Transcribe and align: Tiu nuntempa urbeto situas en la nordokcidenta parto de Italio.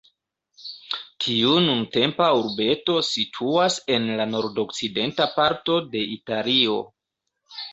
Tiu 1.25 1.51
nuntempa 1.65 2.29
urbeto 2.39 2.95
situas 3.09 3.77
en 3.97 4.09
la 4.21 4.27
nordokcidenta 4.33 5.29
parto 5.37 5.77
de 5.93 6.03
Italio. 6.17 6.81